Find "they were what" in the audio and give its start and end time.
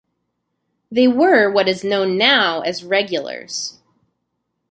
0.91-1.67